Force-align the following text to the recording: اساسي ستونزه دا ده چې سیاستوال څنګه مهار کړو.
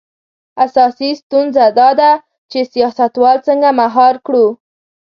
اساسي 0.65 1.09
ستونزه 1.21 1.65
دا 1.79 1.89
ده 1.99 2.11
چې 2.51 2.59
سیاستوال 2.73 3.37
څنګه 3.47 3.69
مهار 3.79 4.15
کړو. 4.25 4.45